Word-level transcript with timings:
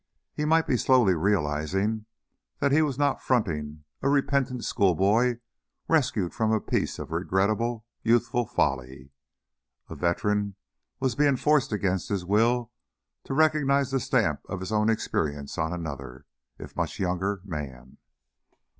He 0.33 0.45
might 0.45 0.65
be 0.65 0.77
slowly 0.77 1.13
realizing 1.13 2.07
that 2.57 2.71
he 2.71 2.81
was 2.81 2.97
not 2.97 3.21
fronting 3.21 3.83
a 4.01 4.09
repentant 4.09 4.65
schoolboy 4.65 5.37
rescued 5.87 6.33
from 6.33 6.51
a 6.51 6.59
piece 6.59 6.97
of 6.97 7.11
regrettable 7.11 7.85
youthful 8.01 8.47
folly. 8.47 9.11
A 9.91 9.93
veteran 9.95 10.55
was 10.99 11.13
being 11.13 11.35
forced 11.35 11.71
against 11.71 12.09
his 12.09 12.25
will 12.25 12.71
to 13.25 13.35
recognize 13.35 13.91
the 13.91 13.99
stamp 13.99 14.39
of 14.49 14.59
his 14.59 14.71
own 14.71 14.89
experience 14.89 15.59
on 15.59 15.71
another, 15.71 16.25
if 16.57 16.75
much 16.75 16.97
younger, 16.99 17.41
man. 17.45 17.97